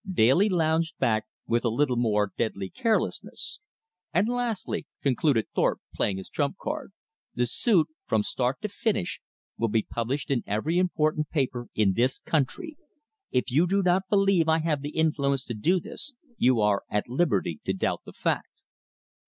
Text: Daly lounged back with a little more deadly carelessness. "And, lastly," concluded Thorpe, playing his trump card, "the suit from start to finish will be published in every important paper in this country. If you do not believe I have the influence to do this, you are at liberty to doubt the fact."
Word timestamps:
Daly 0.11 0.49
lounged 0.49 0.97
back 0.97 1.27
with 1.45 1.63
a 1.63 1.69
little 1.69 1.95
more 1.95 2.31
deadly 2.35 2.71
carelessness. 2.71 3.59
"And, 4.11 4.27
lastly," 4.27 4.87
concluded 5.03 5.45
Thorpe, 5.53 5.79
playing 5.93 6.17
his 6.17 6.27
trump 6.27 6.57
card, 6.57 6.91
"the 7.35 7.45
suit 7.45 7.87
from 8.07 8.23
start 8.23 8.63
to 8.63 8.67
finish 8.67 9.21
will 9.59 9.67
be 9.67 9.83
published 9.87 10.31
in 10.31 10.41
every 10.47 10.79
important 10.79 11.29
paper 11.29 11.67
in 11.75 11.93
this 11.93 12.17
country. 12.17 12.77
If 13.29 13.51
you 13.51 13.67
do 13.67 13.83
not 13.83 14.09
believe 14.09 14.49
I 14.49 14.57
have 14.61 14.81
the 14.81 14.89
influence 14.97 15.45
to 15.45 15.53
do 15.53 15.79
this, 15.79 16.15
you 16.35 16.59
are 16.61 16.81
at 16.89 17.07
liberty 17.07 17.59
to 17.65 17.71
doubt 17.73 18.01
the 18.03 18.13
fact." 18.13 18.49